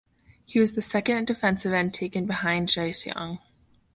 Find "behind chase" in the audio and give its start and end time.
2.25-3.05